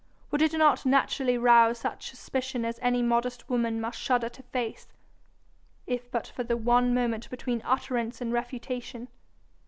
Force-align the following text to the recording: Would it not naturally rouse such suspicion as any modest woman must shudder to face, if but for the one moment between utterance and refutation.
Would 0.31 0.41
it 0.41 0.53
not 0.53 0.83
naturally 0.83 1.37
rouse 1.37 1.77
such 1.77 2.09
suspicion 2.09 2.65
as 2.65 2.79
any 2.81 3.03
modest 3.03 3.47
woman 3.51 3.79
must 3.79 3.99
shudder 3.99 4.29
to 4.29 4.41
face, 4.41 4.87
if 5.85 6.09
but 6.09 6.25
for 6.25 6.43
the 6.43 6.57
one 6.57 6.91
moment 6.91 7.29
between 7.29 7.61
utterance 7.63 8.19
and 8.19 8.33
refutation. 8.33 9.09